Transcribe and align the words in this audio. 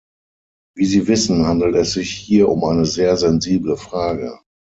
Wie 0.75 0.85
Sie 0.85 1.07
wissen, 1.07 1.45
handelt 1.45 1.75
es 1.75 1.93
sich 1.93 2.09
hier 2.09 2.49
um 2.49 2.63
eine 2.65 2.87
sehr 2.87 3.17
sensible 3.17 3.77
Frage. 3.77 4.39